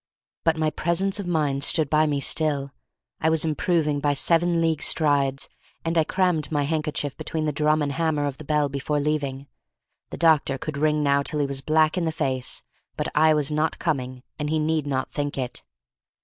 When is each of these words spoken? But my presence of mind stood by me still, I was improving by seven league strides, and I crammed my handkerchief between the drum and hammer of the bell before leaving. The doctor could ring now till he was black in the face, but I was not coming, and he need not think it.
But 0.43 0.57
my 0.57 0.71
presence 0.71 1.19
of 1.19 1.27
mind 1.27 1.63
stood 1.63 1.87
by 1.87 2.07
me 2.07 2.19
still, 2.19 2.71
I 3.19 3.29
was 3.29 3.45
improving 3.45 3.99
by 3.99 4.15
seven 4.15 4.59
league 4.59 4.81
strides, 4.81 5.47
and 5.85 5.95
I 5.95 6.03
crammed 6.03 6.51
my 6.51 6.63
handkerchief 6.63 7.15
between 7.15 7.45
the 7.45 7.51
drum 7.51 7.83
and 7.83 7.91
hammer 7.91 8.25
of 8.25 8.39
the 8.39 8.43
bell 8.43 8.67
before 8.67 8.99
leaving. 8.99 9.45
The 10.09 10.17
doctor 10.17 10.57
could 10.57 10.75
ring 10.79 11.03
now 11.03 11.21
till 11.21 11.39
he 11.39 11.45
was 11.45 11.61
black 11.61 11.99
in 11.99 12.05
the 12.05 12.11
face, 12.11 12.63
but 12.97 13.09
I 13.13 13.35
was 13.35 13.51
not 13.51 13.77
coming, 13.77 14.23
and 14.39 14.49
he 14.49 14.57
need 14.57 14.87
not 14.87 15.11
think 15.11 15.37
it. 15.37 15.61